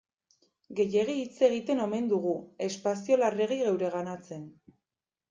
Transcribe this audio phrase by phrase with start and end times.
[0.77, 2.31] Gehiegi hitz egiten omen dugu,
[2.69, 4.49] espazio larregi geureganatzen.